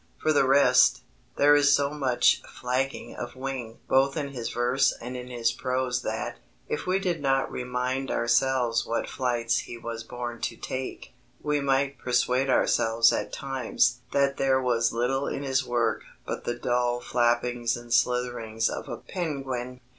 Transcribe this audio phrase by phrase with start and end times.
[0.17, 1.03] For the rest,
[1.37, 6.01] there is so much flagging of wing both in his verse and in his prose
[6.01, 11.61] that, if we did not remind ourselves what flights he was born to take, we
[11.61, 16.99] might persuade ourselves at times that there was little in his work but the dull
[16.99, 19.79] flappings and slitherings of a penguin.